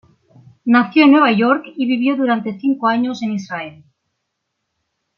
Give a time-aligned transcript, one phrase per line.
[0.65, 3.83] Nació en Nueva York, y vivió durante cinco años en Israel.